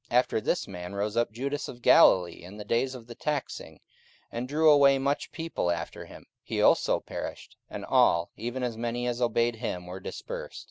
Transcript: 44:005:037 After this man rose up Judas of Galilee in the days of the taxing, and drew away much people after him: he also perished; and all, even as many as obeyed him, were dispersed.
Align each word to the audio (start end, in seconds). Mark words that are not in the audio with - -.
44:005:037 0.09 0.17
After 0.17 0.41
this 0.41 0.67
man 0.67 0.95
rose 0.95 1.15
up 1.15 1.31
Judas 1.31 1.67
of 1.67 1.81
Galilee 1.83 2.41
in 2.41 2.57
the 2.57 2.65
days 2.65 2.95
of 2.95 3.05
the 3.05 3.13
taxing, 3.13 3.79
and 4.31 4.47
drew 4.47 4.71
away 4.71 4.97
much 4.97 5.31
people 5.31 5.69
after 5.69 6.05
him: 6.05 6.25
he 6.41 6.59
also 6.59 6.99
perished; 6.99 7.55
and 7.69 7.85
all, 7.85 8.31
even 8.35 8.63
as 8.63 8.75
many 8.75 9.05
as 9.05 9.21
obeyed 9.21 9.57
him, 9.57 9.85
were 9.85 9.99
dispersed. 9.99 10.59